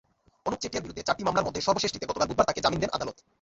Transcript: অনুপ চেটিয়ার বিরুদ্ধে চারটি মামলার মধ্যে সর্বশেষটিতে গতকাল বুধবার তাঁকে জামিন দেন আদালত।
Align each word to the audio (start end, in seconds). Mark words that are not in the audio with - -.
অনুপ 0.47 0.59
চেটিয়ার 0.63 0.83
বিরুদ্ধে 0.85 1.05
চারটি 1.07 1.23
মামলার 1.27 1.45
মধ্যে 1.47 1.65
সর্বশেষটিতে 1.67 2.09
গতকাল 2.09 2.27
বুধবার 2.29 2.47
তাঁকে 2.49 2.63
জামিন 2.65 2.79
দেন 2.81 2.91
আদালত। 2.97 3.17